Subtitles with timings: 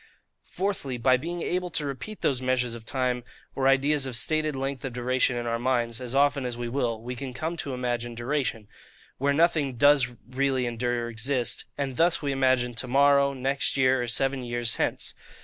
[0.47, 4.83] Fourthly, by being able to repeat those measures of time, or ideas of stated length
[4.83, 8.15] of duration, in our minds, as often as we will, we can come to imagine
[8.15, 14.01] DURATION,—WHERE NOTHING DOES REALLY ENDURE OR EXIST; and thus we imagine to morrow, next year,
[14.01, 15.13] or seven years hence.